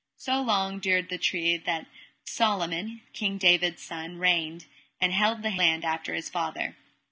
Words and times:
So 0.17 0.41
long 0.41 0.79
dured 0.79 1.09
the 1.09 1.19
tree 1.19 1.59
till 1.59 1.65
that 1.67 1.85
Solomon, 2.25 3.01
King 3.13 3.37
David's 3.37 3.83
son, 3.83 4.17
reigned, 4.17 4.65
and 4.99 5.13
held 5.13 5.43
the 5.43 5.51
land 5.51 5.85
after 5.85 6.15
his 6.15 6.27
father. 6.27 6.75